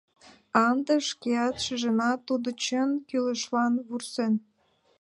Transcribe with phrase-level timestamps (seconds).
[0.57, 4.33] А ынде шкеат шижына,— тудо чын, кӱлешлан вурсен.